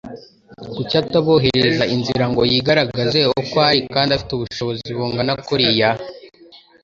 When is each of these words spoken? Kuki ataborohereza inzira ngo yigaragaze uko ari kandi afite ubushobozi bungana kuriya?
Kuki 0.75 0.95
ataborohereza 1.03 1.83
inzira 1.95 2.25
ngo 2.31 2.41
yigaragaze 2.51 3.19
uko 3.39 3.55
ari 3.69 3.79
kandi 3.93 4.09
afite 4.13 4.31
ubushobozi 4.33 4.89
bungana 4.97 5.33
kuriya? 5.45 5.89